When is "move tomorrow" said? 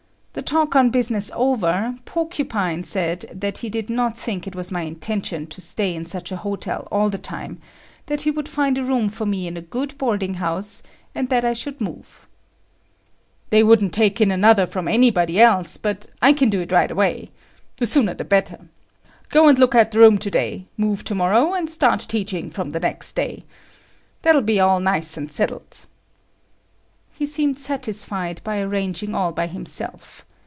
20.77-21.53